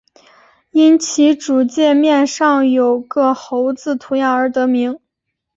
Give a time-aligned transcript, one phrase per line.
[0.71, 4.99] 因其主界面上有个猴子图样而得名。